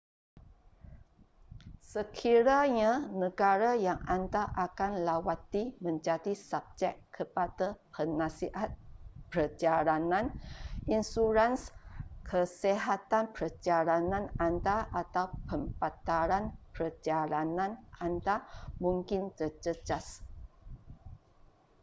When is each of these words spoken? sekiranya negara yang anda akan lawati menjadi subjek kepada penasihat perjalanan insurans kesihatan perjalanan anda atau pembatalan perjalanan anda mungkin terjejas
sekiranya 1.91 2.91
negara 3.21 3.71
yang 3.87 3.99
anda 4.17 4.43
akan 4.65 4.91
lawati 5.07 5.63
menjadi 5.85 6.33
subjek 6.49 6.93
kepada 7.17 7.67
penasihat 7.95 8.69
perjalanan 9.31 10.25
insurans 10.95 11.61
kesihatan 12.29 13.25
perjalanan 13.37 14.25
anda 14.47 14.77
atau 15.01 15.25
pembatalan 15.47 16.45
perjalanan 16.75 17.71
anda 18.07 18.35
mungkin 18.85 19.21
terjejas 19.39 20.05